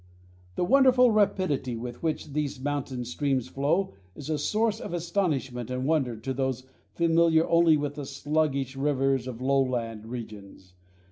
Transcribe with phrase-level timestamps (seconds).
[0.55, 5.85] The wonderful rapidity with which these mountain streams flow is a source of astonishment and
[5.85, 6.63] wonder to those
[6.95, 10.73] familiar only with the sluggish rivers of lowland regions.